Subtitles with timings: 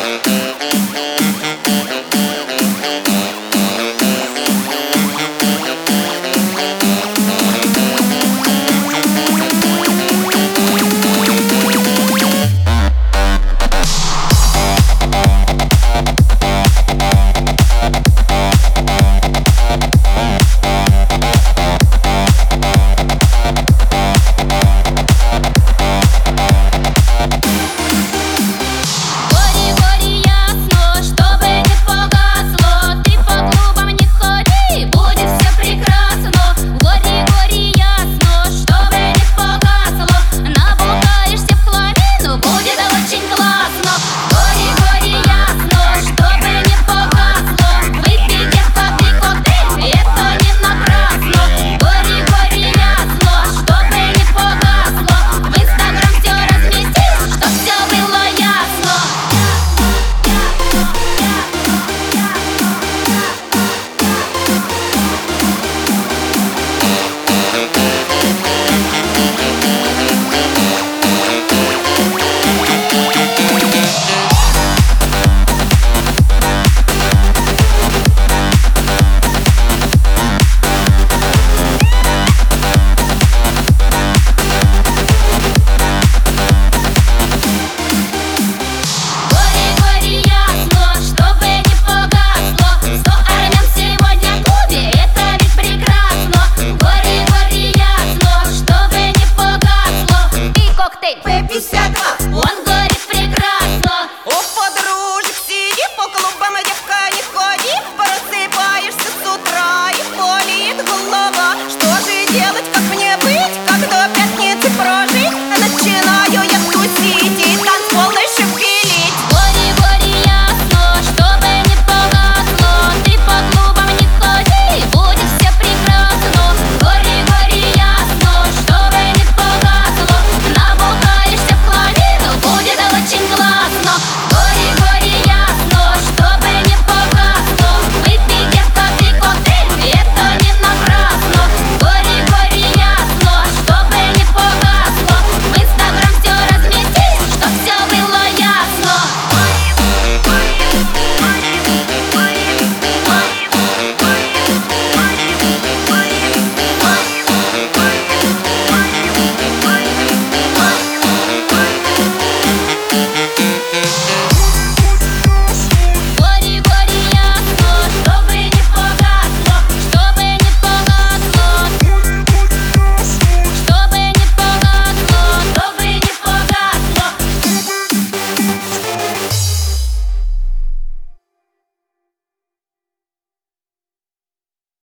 [0.00, 0.49] Bye.
[101.18, 102.09] Baby, set up.